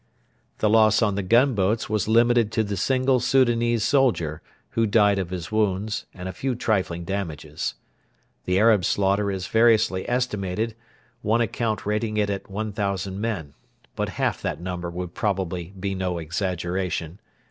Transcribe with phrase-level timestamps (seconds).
[0.57, 5.29] The loss on the gunboats was limited to the single Soudanese soldier, who died of
[5.29, 7.75] his wounds, and a few trifling damages.
[8.45, 10.73] The Arab slaughter is variously estimated,
[11.21, 13.53] one account rating it at 1,000 men;
[13.95, 17.19] but half that number would probably be no exaggeration.